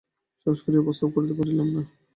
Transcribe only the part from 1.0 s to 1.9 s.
করিতে পারিলাম না।